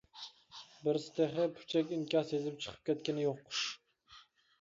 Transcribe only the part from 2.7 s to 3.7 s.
كەتكىنى يوق.